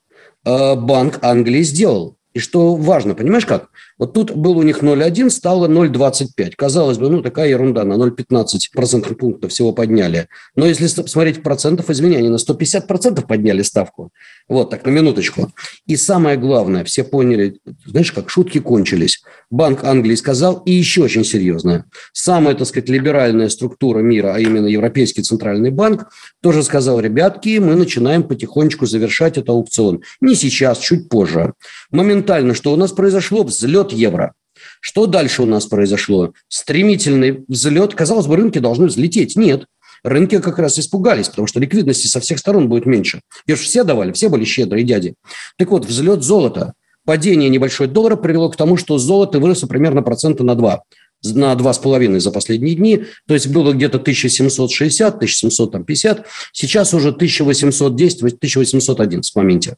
э, 0.45 0.75
Банк 0.75 1.19
Англии 1.23 1.63
сделал. 1.63 2.17
И 2.33 2.39
что 2.39 2.77
важно, 2.77 3.15
понимаешь 3.15 3.47
как? 3.47 3.69
Вот 4.01 4.15
тут 4.15 4.35
был 4.35 4.57
у 4.57 4.63
них 4.63 4.83
0,1, 4.83 5.29
стало 5.29 5.69
0,25. 5.69 6.53
Казалось 6.57 6.97
бы, 6.97 7.11
ну, 7.11 7.21
такая 7.23 7.51
ерунда, 7.51 7.85
на 7.85 7.93
0,15 7.93 8.71
процентных 8.75 9.19
пунктов 9.19 9.53
всего 9.53 9.73
подняли. 9.73 10.29
Но 10.57 10.65
если 10.65 10.87
смотреть 10.87 11.43
процентов, 11.43 11.91
извини, 11.91 12.17
они 12.17 12.31
на 12.31 12.39
150 12.39 12.87
процентов 12.87 13.27
подняли 13.27 13.61
ставку. 13.61 14.11
Вот, 14.49 14.71
так, 14.71 14.87
на 14.87 14.91
минуточку. 14.91 15.53
И 15.87 15.97
самое 15.97 16.39
главное, 16.39 16.83
все 16.85 17.05
поняли, 17.05 17.61
знаешь, 17.85 18.11
как 18.11 18.31
шутки 18.31 18.59
кончились. 18.59 19.23
Банк 19.51 19.85
Англии 19.85 20.15
сказал, 20.15 20.63
и 20.65 20.73
еще 20.73 21.03
очень 21.03 21.25
серьезное. 21.25 21.85
Самая, 22.15 22.55
так 22.55 22.69
сказать, 22.69 22.89
либеральная 22.89 23.51
структура 23.51 23.99
мира, 23.99 24.33
а 24.35 24.41
именно 24.41 24.67
Европейский 24.67 25.23
Центральный 25.23 25.71
банк, 25.71 26.09
тоже 26.41 26.63
сказал, 26.63 27.01
ребятки, 27.01 27.59
мы 27.59 27.75
начинаем 27.75 28.23
потихонечку 28.23 28.87
завершать 28.87 29.37
этот 29.37 29.51
аукцион. 29.51 30.01
Не 30.23 30.35
сейчас, 30.35 30.79
чуть 30.79 31.11
позже. 31.11 31.53
Моментально, 31.91 32.55
что 32.55 32.73
у 32.73 32.77
нас 32.77 32.93
произошло? 32.93 33.43
Взлет 33.43 33.90
евро. 33.93 34.35
Что 34.81 35.07
дальше 35.07 35.43
у 35.43 35.47
нас 35.47 35.67
произошло? 35.67 36.33
Стремительный 36.49 37.45
взлет. 37.49 37.95
Казалось 37.95 38.27
бы, 38.27 38.37
рынки 38.37 38.59
должны 38.59 38.87
взлететь. 38.87 39.37
Нет. 39.37 39.67
Рынки 40.03 40.41
как 40.41 40.59
раз 40.59 40.79
испугались, 40.79 41.29
потому 41.29 41.47
что 41.47 41.61
ликвидности 41.61 42.07
со 42.07 42.21
всех 42.21 42.39
сторон 42.39 42.69
будет 42.69 42.87
меньше. 42.87 43.21
Ее 43.47 43.57
же 43.57 43.63
все 43.63 43.85
давали, 43.85 44.13
все 44.13 44.29
были 44.29 44.45
щедрые 44.45 44.85
дяди. 44.85 45.15
Так 45.59 45.71
вот, 45.71 45.85
взлет 45.85 46.23
золота. 46.23 46.73
Падение 47.05 47.49
небольшой 47.49 47.87
доллара 47.87 48.17
привело 48.17 48.51
к 48.51 48.57
тому, 48.57 48.77
что 48.77 48.99
золото 48.99 49.41
выросло 49.41 49.67
примерно 49.67 50.03
процента 50.03 50.45
на 50.45 50.55
2 50.55 50.83
на 51.23 51.53
2,5 51.53 52.19
за 52.19 52.31
последние 52.31 52.75
дни. 52.75 53.05
То 53.27 53.35
есть 53.35 53.49
было 53.49 53.73
где-то 53.73 53.99
1760, 53.99 55.17
1750. 55.17 56.27
Сейчас 56.53 56.95
уже 56.95 57.11
1810, 57.11 58.23
1811 58.23 59.33
в 59.33 59.37
моменте. 59.37 59.77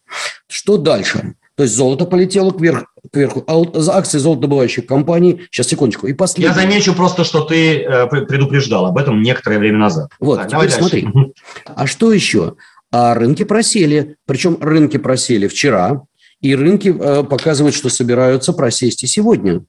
Что 0.49 0.77
дальше? 0.77 1.35
То 1.63 1.65
есть 1.65 1.77
золото 1.77 2.07
полетело 2.07 2.51
кверх, 2.51 2.87
кверху. 3.13 3.45
А 3.47 3.55
вот 3.55 3.77
за 3.77 3.95
акции 3.95 4.19
золотодобывающих 4.19 4.85
компаний, 4.85 5.43
сейчас 5.53 5.69
секундочку, 5.69 6.09
и 6.09 6.13
последний. 6.13 6.53
Я 6.53 6.61
замечу 6.61 6.93
просто, 6.93 7.23
что 7.23 7.43
ты 7.43 7.83
э, 7.83 8.09
предупреждал 8.09 8.87
об 8.87 8.99
этом 8.99 9.23
некоторое 9.23 9.61
время 9.61 9.79
назад. 9.79 10.11
Вот, 10.19 10.39
так, 10.41 10.49
теперь 10.51 10.71
смотри. 10.71 11.09
А 11.77 11.87
что 11.87 12.13
еще? 12.13 12.57
А 12.91 13.15
рынки 13.15 13.45
просели. 13.45 14.17
Причем 14.27 14.59
рынки 14.61 14.97
просели 14.97 15.47
вчера, 15.47 16.03
и 16.41 16.57
рынки 16.57 16.93
э, 16.99 17.23
показывают, 17.23 17.77
что 17.77 17.91
собираются 17.91 18.53
просесть 18.53 19.05
и 19.05 19.07
сегодня. 19.07 19.61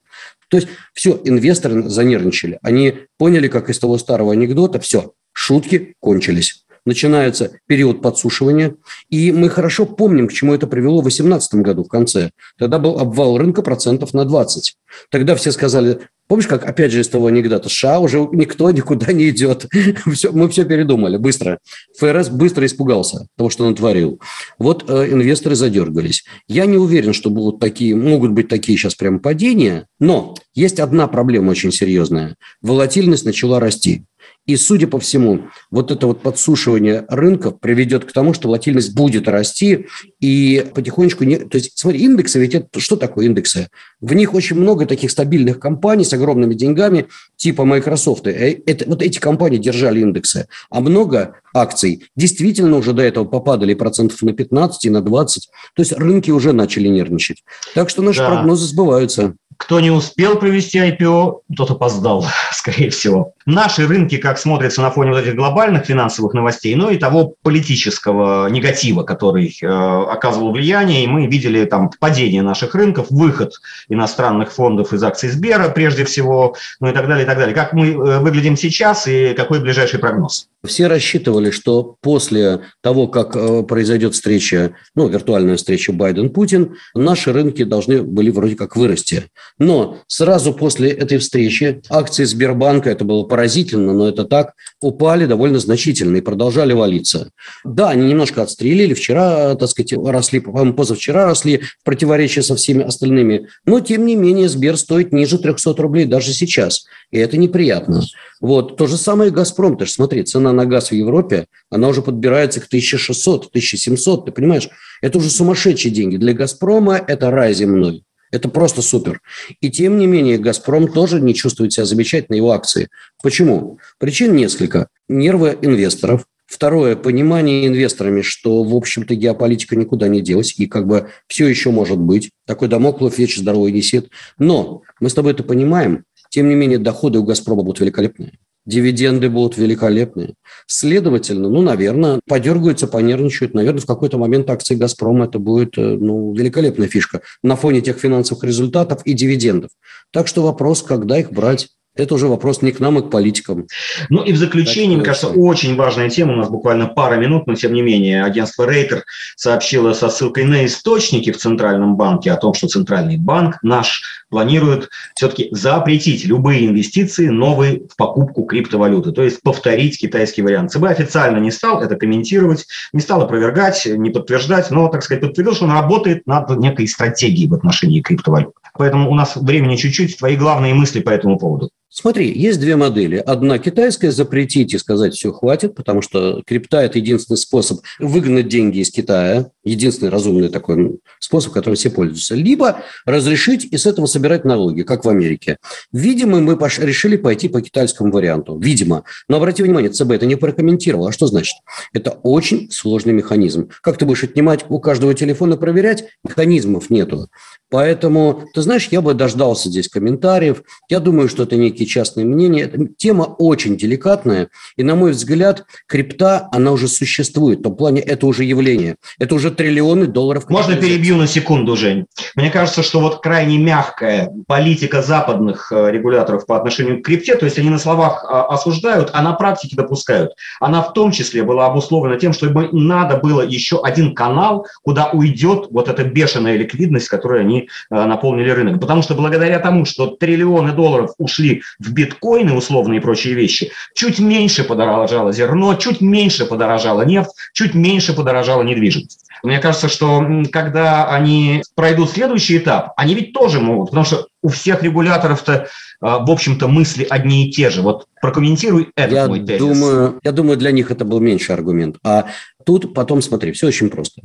То 0.48 0.58
есть 0.58 0.70
все, 0.96 1.22
инвесторы 1.24 1.88
занервничали. 1.90 2.58
Они 2.64 3.02
поняли, 3.20 3.50
как 3.50 3.70
из 3.70 3.78
того 3.78 4.00
старого 4.00 4.34
анекдота, 4.34 4.80
все, 4.80 5.14
шутки 5.32 5.94
кончились 6.00 6.64
начинается 6.86 7.52
период 7.68 8.02
подсушивания. 8.02 8.76
И 9.10 9.32
мы 9.32 9.50
хорошо 9.50 9.86
помним, 9.86 10.28
к 10.28 10.34
чему 10.34 10.54
это 10.54 10.68
привело 10.68 11.00
в 11.00 11.04
2018 11.04 11.56
году 11.56 11.84
в 11.84 11.88
конце. 11.88 12.32
Тогда 12.58 12.80
был 12.80 13.00
обвал 13.00 13.38
рынка 13.38 13.62
процентов 13.62 14.14
на 14.14 14.26
20. 14.26 14.76
Тогда 15.10 15.36
все 15.36 15.52
сказали, 15.52 16.00
помнишь, 16.28 16.48
как 16.48 16.66
опять 16.66 16.92
же 16.92 17.02
из 17.02 17.10
того 17.10 17.28
анекдота, 17.28 17.70
США 17.70 18.00
уже 18.00 18.28
никто 18.32 18.70
никуда 18.72 19.12
не 19.12 19.30
идет. 19.30 19.68
все, 20.14 20.32
мы 20.32 20.50
все 20.50 20.66
передумали 20.66 21.18
быстро. 21.18 21.60
ФРС 21.98 22.30
быстро 22.30 22.66
испугался 22.66 23.28
того, 23.38 23.50
что 23.50 23.66
он 23.66 23.76
творил. 23.76 24.20
Вот 24.60 24.90
э, 24.90 25.12
инвесторы 25.12 25.56
задергались. 25.56 26.24
Я 26.48 26.66
не 26.66 26.78
уверен, 26.78 27.14
что 27.14 27.30
будут 27.30 27.60
такие, 27.60 27.96
могут 27.96 28.32
быть 28.32 28.48
такие 28.48 28.78
сейчас 28.78 28.96
прям 28.96 29.20
падения, 29.20 29.88
но 30.00 30.36
есть 30.54 30.80
одна 30.80 31.08
проблема 31.08 31.52
очень 31.52 31.72
серьезная. 31.72 32.36
Волатильность 32.62 33.26
начала 33.26 33.60
расти. 33.60 34.04
И, 34.46 34.58
судя 34.58 34.88
по 34.88 35.00
всему, 35.00 35.48
вот 35.72 35.92
это 35.92 36.08
вот 36.08 36.22
подсушивание 36.22 37.06
рынков 37.08 37.60
приведет 37.60 38.06
к 38.06 38.12
тому, 38.12 38.34
что 38.34 38.48
волатильность 38.48 38.94
будет 38.94 39.28
расти, 39.28 39.88
и 40.20 40.66
потихонечку... 40.74 41.24
Не... 41.24 41.38
То 41.38 41.58
есть, 41.58 41.78
смотри, 41.78 42.02
индексы, 42.02 42.40
ведь 42.40 42.56
это 42.56 42.80
что 42.80 42.98
такое 42.98 43.26
индексы? 43.26 43.70
В 44.02 44.14
них 44.14 44.34
очень 44.34 44.58
много 44.58 44.86
таких 44.86 45.12
стабильных 45.12 45.60
компаний 45.60 46.04
с 46.04 46.12
огромными 46.14 46.54
деньгами, 46.54 47.08
типа 47.38 47.64
Microsoft. 47.64 48.28
Э, 48.28 48.62
это, 48.66 48.86
вот 48.88 49.02
эти 49.02 49.20
компании 49.20 49.58
держали 49.58 50.02
индексы. 50.02 50.48
А 50.70 50.82
много 50.82 51.36
акций 51.54 52.06
действительно 52.16 52.78
уже 52.78 52.94
до 52.94 53.04
этого 53.04 53.26
попадали 53.26 53.74
процентов 53.74 54.22
на 54.24 54.34
15 54.34 54.86
и 54.86 54.90
на 54.90 55.02
20. 55.02 55.50
То 55.76 55.82
есть 55.82 55.94
рынки 55.94 56.32
уже 56.32 56.52
начали 56.52 56.90
нервничать. 56.90 57.44
Так 57.76 57.90
что 57.90 58.02
наши 58.02 58.20
да. 58.20 58.28
прогнозы 58.28 58.66
сбываются. 58.66 59.36
Кто 59.58 59.80
не 59.80 59.92
успел 59.92 60.38
провести 60.38 60.80
IPO, 60.80 61.42
тот 61.56 61.72
опоздал, 61.72 62.26
скорее 62.52 62.90
всего. 62.90 63.34
Наши 63.46 63.88
рынки, 63.88 64.18
как 64.18 64.33
смотрятся 64.38 64.82
на 64.82 64.92
фоне 64.92 65.12
вот 65.12 65.20
этих 65.20 65.36
глобальных 65.36 65.86
финансовых 65.86 66.34
новостей, 66.34 66.76
ну 66.76 66.90
и 66.90 66.98
того 66.98 67.36
политического 67.42 68.48
негатива, 68.50 69.04
который 69.04 69.58
э, 69.62 69.68
оказывал 69.68 70.52
влияние, 70.52 71.04
и 71.04 71.08
мы 71.08 71.28
видели 71.28 71.66
там 71.66 71.92
падение 72.00 72.42
наших 72.42 72.76
рынков, 72.76 73.08
выход 73.10 73.54
иностранных 73.90 74.52
фондов 74.52 74.94
из 74.94 75.04
акций 75.04 75.30
Сбера 75.30 75.70
прежде 75.70 76.06
всего, 76.06 76.56
ну 76.80 76.90
и 76.90 76.94
так 76.94 77.08
далее, 77.08 77.24
и 77.24 77.28
так 77.28 77.38
далее. 77.38 77.56
Как 77.56 77.74
мы 77.74 77.90
э, 77.90 78.20
выглядим 78.20 78.58
сейчас 78.58 79.08
и 79.08 79.34
какой 79.34 79.60
ближайший 79.62 80.00
прогноз? 80.00 80.48
Все 80.66 80.88
рассчитывали, 80.88 81.52
что 81.52 81.98
после 82.02 82.62
того, 82.82 83.08
как 83.08 83.36
э, 83.36 83.64
произойдет 83.64 84.14
встреча, 84.14 84.76
ну, 84.96 85.10
виртуальная 85.10 85.58
встреча 85.58 85.92
Байден-Путин, 85.92 86.78
наши 86.96 87.34
рынки 87.34 87.64
должны 87.64 88.02
были 88.02 88.30
вроде 88.30 88.56
как 88.56 88.78
вырасти. 88.78 89.24
Но 89.60 89.98
сразу 90.08 90.54
после 90.54 90.90
этой 90.90 91.18
встречи 91.18 91.82
акции 91.90 92.24
Сбербанка, 92.24 92.90
это 92.90 93.04
было 93.04 93.24
поразительно, 93.24 93.94
но 93.94 94.08
это 94.08 94.23
так, 94.26 94.54
упали 94.82 95.26
довольно 95.26 95.60
значительно 95.60 96.18
и 96.18 96.22
продолжали 96.22 96.74
валиться. 96.74 97.32
Да, 97.64 97.90
они 97.90 98.08
немножко 98.08 98.42
отстрелили, 98.42 98.94
вчера, 98.94 99.56
так 99.56 99.70
сказать, 99.70 99.94
росли, 99.94 100.40
по-моему, 100.40 100.74
позавчера 100.74 101.26
росли 101.26 101.62
в 101.82 101.84
противоречии 101.84 102.42
со 102.42 102.56
всеми 102.56 102.84
остальными, 102.84 103.48
но, 103.66 103.80
тем 103.80 104.06
не 104.06 104.16
менее, 104.16 104.50
Сбер 104.50 104.78
стоит 104.78 105.14
ниже 105.14 105.38
300 105.38 105.74
рублей 105.82 106.06
даже 106.06 106.34
сейчас, 106.34 106.86
и 107.12 107.18
это 107.18 107.38
неприятно. 107.38 108.04
Вот. 108.44 108.76
То 108.76 108.88
же 108.88 108.98
самое 108.98 109.32
и 109.32 109.34
«Газпром». 109.34 109.78
Ты 109.78 109.86
же 109.86 109.94
смотри, 109.94 110.24
цена 110.24 110.52
на 110.52 110.66
газ 110.66 110.90
в 110.90 110.96
Европе, 110.96 111.48
она 111.70 111.88
уже 111.88 112.02
подбирается 112.02 112.60
к 112.60 112.66
1600, 112.66 113.48
1700, 113.48 114.26
ты 114.26 114.32
понимаешь? 114.34 114.70
Это 115.02 115.18
уже 115.18 115.30
сумасшедшие 115.30 115.94
деньги. 115.94 116.18
Для 116.18 116.34
«Газпрома» 116.34 116.98
это 116.98 117.32
рай 117.32 117.54
земной. 117.54 118.04
Это 118.34 118.50
просто 118.50 118.82
супер. 118.82 119.22
И 119.62 119.70
тем 119.70 120.00
не 120.00 120.08
менее, 120.08 120.40
«Газпром» 120.40 120.88
тоже 120.88 121.22
не 121.22 121.36
чувствует 121.36 121.72
себя 121.72 121.86
замечательно, 121.86 122.36
его 122.36 122.52
акции. 122.52 122.90
Почему? 123.22 123.78
Причин 124.00 124.36
несколько. 124.36 124.88
Нервы 125.08 125.56
инвесторов. 125.62 126.26
Второе, 126.48 126.96
понимание 126.96 127.68
инвесторами, 127.68 128.24
что, 128.24 128.64
в 128.64 128.76
общем-то, 128.76 129.14
геополитика 129.14 129.76
никуда 129.76 130.08
не 130.08 130.20
делась, 130.20 130.56
и 130.58 130.66
как 130.66 130.88
бы 130.88 131.10
все 131.28 131.46
еще 131.48 131.70
может 131.70 132.00
быть. 132.00 132.32
Такой 132.48 132.70
домоклов 132.70 133.20
вечер 133.20 133.42
здоровый 133.42 133.72
несет. 133.72 134.10
Но 134.40 134.82
мы 135.00 135.12
с 135.12 135.14
тобой 135.14 135.34
это 135.34 135.44
понимаем, 135.44 136.04
тем 136.30 136.50
не 136.50 136.56
менее, 136.56 136.80
доходы 136.80 137.20
у 137.20 137.24
«Газпрома» 137.24 137.62
будут 137.62 137.82
великолепные. 137.82 138.40
Дивиденды 138.66 139.30
будут 139.30 139.58
великолепные. 139.58 140.36
Следовательно, 140.68 141.50
ну, 141.50 141.62
наверное, 141.62 142.22
подергаются, 142.28 142.88
понервничают. 142.88 143.54
Наверное, 143.54 143.82
в 143.82 143.86
какой-то 143.86 144.18
момент 144.18 144.50
акции 144.50 144.76
«Газпрома» 144.76 145.26
это 145.26 145.40
будет 145.40 145.78
э, 145.78 145.82
ну, 145.82 146.34
великолепная 146.34 146.88
фишка 146.88 147.22
на 147.44 147.56
фоне 147.56 147.82
тех 147.82 147.98
финансовых 147.98 148.44
результатов 148.44 149.02
и 149.06 149.14
дивидендов. 149.14 149.72
Так 150.12 150.28
что 150.28 150.44
вопрос, 150.44 150.82
когда 150.82 151.20
их 151.20 151.32
брать. 151.32 151.70
Это 151.96 152.16
уже 152.16 152.28
вопрос 152.28 152.64
не 152.64 152.72
к 152.72 152.80
нам, 152.80 152.98
а 152.98 153.02
к 153.04 153.12
политикам. 153.12 153.68
Ну 154.10 154.24
и 154.24 154.34
в 154.34 154.38
заключение, 154.38 154.98
мне 154.98 155.06
кажется, 155.06 155.28
очень 155.28 155.76
важная 155.76 156.10
тема, 156.10 156.34
у 156.34 156.38
нас 156.38 156.50
буквально 156.50 156.88
пара 156.88 157.18
минут, 157.18 157.46
но 157.46 157.54
тем 157.54 157.72
не 157.72 157.84
менее, 157.84 158.24
агентство 158.24 158.66
Рейтер 158.66 159.04
сообщило 159.36 159.94
со 159.94 160.10
ссылкой 160.10 160.46
на 160.46 160.66
источники 160.66 161.32
в 161.32 161.38
Центральном 161.38 161.96
банке 161.96 162.32
о 162.32 162.38
том, 162.38 162.56
что 162.56 162.68
Центральный 162.68 163.18
банк 163.18 163.60
наш 163.62 164.24
планирует 164.30 164.90
все-таки 165.14 165.50
запретить 165.52 166.26
любые 166.26 166.66
инвестиции 166.66 167.28
новые 167.28 167.82
в 167.88 167.96
покупку 167.96 168.44
криптовалюты, 168.46 169.12
то 169.12 169.22
есть 169.22 169.44
повторить 169.44 170.00
китайский 170.00 170.42
вариант. 170.42 170.72
ЦБ 170.72 170.86
официально 170.86 171.38
не 171.38 171.52
стал 171.52 171.84
это 171.84 171.96
комментировать, 171.96 172.66
не 172.92 173.02
стал 173.02 173.22
опровергать, 173.22 173.86
не 173.86 174.10
подтверждать, 174.10 174.72
но, 174.72 174.88
так 174.88 175.04
сказать, 175.04 175.22
подтвердил, 175.22 175.54
что 175.54 175.66
он 175.66 175.72
работает 175.72 176.26
над 176.26 176.50
некой 176.58 176.88
стратегией 176.88 177.48
в 177.48 177.54
отношении 177.54 178.02
криптовалют. 178.02 178.56
Поэтому 178.76 179.12
у 179.12 179.14
нас 179.14 179.36
времени 179.36 179.76
чуть-чуть. 179.76 180.18
Твои 180.18 180.36
главные 180.36 180.74
мысли 180.74 181.00
по 181.00 181.12
этому 181.12 181.38
поводу. 181.38 181.70
Смотри, 181.96 182.34
есть 182.36 182.60
две 182.60 182.76
модели. 182.76 183.18
Одна 183.18 183.60
китайская– 183.60 184.12
запретить 184.12 184.74
и 184.74 184.80
сказать, 184.80 185.14
все, 185.14 185.32
хватит, 185.32 185.76
потому 185.76 186.02
что 186.02 186.42
крипта– 186.44 186.82
это 186.84 186.98
единственный 186.98 187.38
способ 187.38 187.82
выгнать 188.00 188.48
деньги 188.48 188.80
из 188.80 188.90
Китая, 188.90 189.52
единственный 189.64 190.10
разумный 190.10 190.50
такой 190.50 191.00
способ, 191.20 191.54
которым 191.54 191.76
все 191.76 191.92
пользуются. 191.92 192.34
Либо 192.34 192.82
разрешить 193.06 193.66
и 193.66 193.78
с 193.78 193.86
этого 193.86 194.08
собирать 194.08 194.44
налоги, 194.44 194.82
как 194.82 195.06
в 195.06 195.10
Америке. 195.10 195.58
Видимо, 195.92 196.40
мы 196.40 196.58
пош... 196.58 196.80
решили 196.80 197.16
пойти 197.16 197.48
по 197.48 197.62
китайскому 197.62 198.12
варианту. 198.12 198.58
Видимо. 198.58 199.04
Но 199.28 199.38
обрати 199.38 199.62
внимание, 199.62 199.92
ЦБ 199.92 200.14
это 200.14 200.26
не 200.26 200.36
прокомментировал. 200.36 201.10
А 201.10 201.12
что 201.12 201.28
значит? 201.28 201.58
Это 201.94 202.10
очень 202.24 202.72
сложный 202.72 203.14
механизм. 203.14 203.70
Как 203.84 204.00
ты 204.00 204.08
будешь 204.08 204.24
отнимать 204.24 204.66
у 204.68 204.80
каждого 204.80 205.14
телефона 205.14 205.58
проверять? 205.58 206.06
Механизмов 206.24 206.90
нету. 206.90 207.30
Поэтому, 207.74 208.44
ты 208.54 208.62
знаешь, 208.62 208.90
я 208.92 209.02
бы 209.02 209.16
дождался 209.16 209.68
здесь 209.68 209.90
комментариев. 209.90 210.62
Я 210.90 211.00
думаю, 211.00 211.28
что 211.28 211.42
это 211.42 211.56
некие 211.56 211.88
частные 211.88 212.24
мнения. 212.24 212.72
Тема 212.98 213.24
очень 213.24 213.78
деликатная. 213.78 214.50
И, 214.78 214.84
на 214.84 214.94
мой 214.94 215.10
взгляд, 215.10 215.66
крипта, 215.88 216.50
она 216.52 216.72
уже 216.72 216.88
существует. 216.88 217.62
В 217.62 217.64
том 217.64 217.76
плане, 217.76 218.02
это 218.02 218.28
уже 218.28 218.44
явление. 218.44 218.98
Это 219.18 219.34
уже 219.34 219.50
триллионы 219.50 220.06
долларов. 220.06 220.48
Можно 220.50 220.76
перебью 220.76 221.16
на 221.16 221.26
секунду, 221.26 221.76
Жень? 221.76 222.06
Мне 222.36 222.52
кажется, 222.52 222.84
что 222.84 223.00
вот 223.00 223.24
крайне 223.24 223.58
мягкая 223.58 224.30
политика 224.46 225.02
западных 225.02 225.72
э, 225.72 225.90
регуляторов 225.90 226.46
по 226.46 226.56
отношению 226.56 227.02
к 227.02 227.06
крипте, 227.06 227.36
то 227.38 227.46
есть 227.46 227.58
они 227.58 227.72
на 227.72 227.80
словах 227.80 228.24
а, 228.24 228.46
осуждают, 228.50 229.10
а 229.14 229.24
на 229.24 229.34
практике 229.34 229.76
допускают. 229.76 230.34
Она 230.60 230.84
в 230.84 230.94
том 230.94 231.12
числе 231.12 231.42
была 231.42 231.66
обусловлена 231.66 232.20
тем, 232.20 232.34
что 232.34 232.46
им 232.46 232.70
надо 232.88 233.18
было 233.18 233.42
еще 233.42 233.82
один 233.84 234.14
канал, 234.14 234.68
куда 234.84 235.10
уйдет 235.10 235.70
вот 235.72 235.90
эта 235.90 236.04
бешеная 236.04 236.56
ликвидность, 236.56 237.08
которую 237.08 237.42
они 237.42 237.63
Э, 237.90 238.06
наполнили 238.06 238.50
рынок. 238.50 238.80
Потому 238.80 239.02
что 239.02 239.16
благодаря 239.16 239.60
тому, 239.60 239.86
что 239.86 240.08
триллионы 240.08 240.72
долларов 240.72 241.12
ушли 241.18 241.64
в 241.80 241.92
биткоины, 241.92 242.54
условные 242.54 243.00
и 243.00 243.02
прочие 243.02 243.34
вещи, 243.34 243.72
чуть 243.96 244.20
меньше 244.20 244.64
подорожало 244.64 245.32
зерно, 245.32 245.76
чуть 245.76 246.02
меньше 246.02 246.46
подорожала 246.46 247.04
нефть, 247.04 247.32
чуть 247.54 247.74
меньше 247.74 248.14
подорожала 248.14 248.64
недвижимость. 248.64 249.26
Мне 249.44 249.60
кажется, 249.60 249.90
что 249.90 250.26
когда 250.52 251.10
они 251.10 251.64
пройдут 251.76 252.12
следующий 252.12 252.58
этап, 252.58 252.94
они 252.96 253.14
ведь 253.14 253.34
тоже 253.34 253.60
могут, 253.60 253.90
потому 253.90 254.06
что 254.06 254.28
у 254.42 254.50
всех 254.50 254.84
регуляторов-то, 254.84 255.54
э, 255.54 255.66
в 256.02 256.30
общем-то, 256.30 256.68
мысли 256.68 257.06
одни 257.10 257.48
и 257.48 257.52
те 257.52 257.70
же. 257.70 257.82
Вот 257.82 258.06
прокомментируй 258.22 258.92
этот 258.96 259.14
я 259.14 259.28
мой 259.28 259.40
тезис. 259.40 259.60
Думаю, 259.60 260.20
я 260.24 260.32
думаю, 260.32 260.58
для 260.58 260.72
них 260.72 260.92
это 260.92 261.06
был 261.06 261.20
меньший 261.20 261.56
аргумент. 261.56 261.98
А 262.04 262.28
тут 262.66 262.94
потом, 262.94 263.22
смотри, 263.22 263.52
все 263.52 263.68
очень 263.68 263.90
просто. 263.90 264.22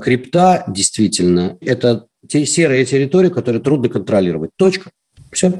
Крипта 0.00 0.64
действительно– 0.68 1.56
это 1.60 2.06
те 2.28 2.46
серые 2.46 2.84
территории, 2.84 3.28
которые 3.28 3.62
трудно 3.62 3.88
контролировать. 3.88 4.50
Точка. 4.56 4.90
Все. 5.32 5.52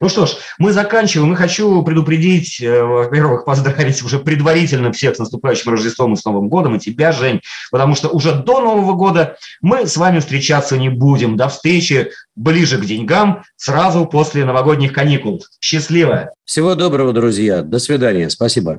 Ну 0.00 0.08
что 0.08 0.26
ж, 0.26 0.36
мы 0.58 0.72
заканчиваем. 0.72 1.32
И 1.32 1.36
хочу 1.36 1.82
предупредить, 1.82 2.60
э, 2.60 2.82
во-первых, 2.82 3.44
поздравить 3.44 4.00
уже 4.02 4.20
предварительно 4.20 4.92
всех 4.92 5.16
с 5.16 5.18
наступающим 5.18 5.72
Рождеством 5.72 6.12
и 6.12 6.16
с 6.16 6.24
Новым 6.24 6.48
годом, 6.48 6.76
и 6.76 6.78
тебя, 6.78 7.10
Жень, 7.10 7.40
потому 7.72 7.96
что 7.96 8.08
уже 8.08 8.32
до 8.32 8.60
Нового 8.60 8.92
года 8.92 9.36
мы 9.60 9.88
с 9.88 9.96
вами 9.96 10.20
встречаться 10.20 10.78
не 10.78 10.88
будем. 10.88 11.36
До 11.36 11.48
встречи 11.48 12.12
ближе 12.36 12.78
к 12.78 12.84
деньгам, 12.84 13.42
сразу 13.56 14.06
после 14.06 14.44
новогодних 14.44 14.92
каникул. 14.92 15.42
Счастливо! 15.60 16.30
Всего 16.44 16.76
доброго, 16.76 17.12
друзья. 17.12 17.62
До 17.62 17.80
свидания. 17.80 18.30
Спасибо. 18.30 18.78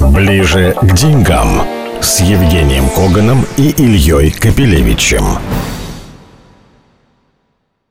Ближе 0.00 0.74
к 0.80 0.92
деньгам 0.94 1.62
с 2.00 2.20
Евгением 2.20 2.88
Коганом 2.90 3.46
и 3.56 3.70
Ильей 3.78 4.32
Капелевичем. 4.32 5.24